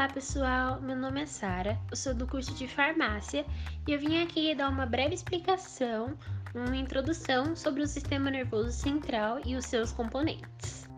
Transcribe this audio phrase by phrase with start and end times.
[0.00, 3.44] Olá pessoal, meu nome é Sara, eu sou do curso de farmácia
[3.86, 6.16] e eu vim aqui dar uma breve explicação,
[6.54, 10.89] uma introdução sobre o sistema nervoso central e os seus componentes.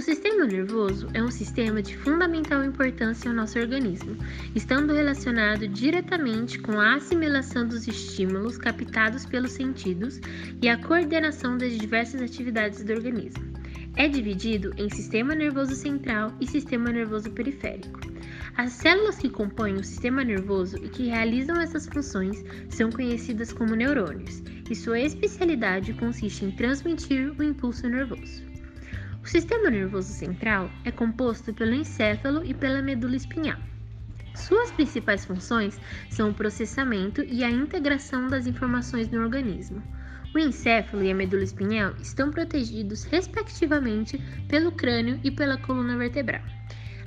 [0.00, 4.16] O sistema nervoso é um sistema de fundamental importância ao nosso organismo,
[4.54, 10.18] estando relacionado diretamente com a assimilação dos estímulos captados pelos sentidos
[10.62, 13.44] e a coordenação das diversas atividades do organismo.
[13.94, 18.00] É dividido em sistema nervoso central e sistema nervoso periférico.
[18.56, 23.76] As células que compõem o sistema nervoso e que realizam essas funções são conhecidas como
[23.76, 28.49] neurônios, e sua especialidade consiste em transmitir o impulso nervoso.
[29.22, 33.58] O sistema nervoso central é composto pelo encéfalo e pela medula espinhal.
[34.34, 35.78] Suas principais funções
[36.08, 39.82] são o processamento e a integração das informações no organismo.
[40.34, 46.42] O encéfalo e a medula espinhal estão protegidos, respectivamente, pelo crânio e pela coluna vertebral.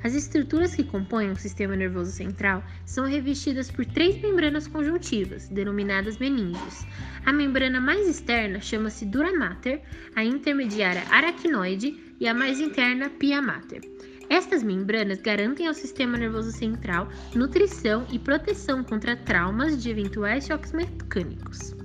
[0.03, 6.17] As estruturas que compõem o sistema nervoso central são revestidas por três membranas conjuntivas, denominadas
[6.17, 6.85] meníngeos.
[7.25, 9.81] A membrana mais externa chama-se dura mater,
[10.13, 13.81] a intermediária aracnoide e a mais interna pia mater.
[14.29, 20.73] Estas membranas garantem ao sistema nervoso central nutrição e proteção contra traumas de eventuais choques
[20.73, 21.82] mecânicos.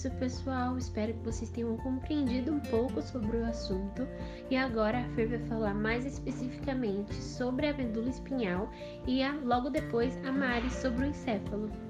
[0.00, 0.78] Isso, pessoal.
[0.78, 4.08] Espero que vocês tenham compreendido um pouco sobre o assunto.
[4.50, 8.70] E agora a Fer vai falar mais especificamente sobre a medula espinhal
[9.06, 11.89] e a, logo depois a Mari sobre o encéfalo.